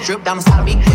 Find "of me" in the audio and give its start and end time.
0.60-0.89